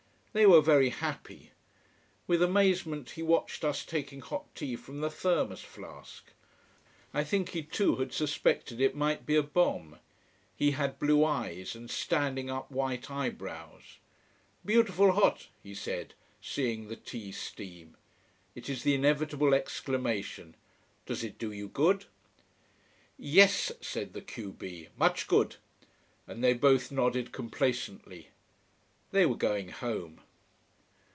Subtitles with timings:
[0.33, 1.51] They were very happy.
[2.25, 6.31] With amazement he watched us taking hot tea from the Thermos flask.
[7.13, 9.99] I think he too had suspected it might be a bomb.
[10.55, 13.97] He had blue eyes and standing up white eyebrows.
[14.63, 17.97] "Beautiful hot!" he said, seeing the tea steam.
[18.55, 20.55] It is the inevitable exclamation.
[21.05, 22.05] "Does it do you good?"
[23.17, 24.87] "Yes," said the q b.
[24.97, 25.57] "Much good."
[26.25, 28.29] And they both nodded complacently.
[29.13, 30.21] They were going home.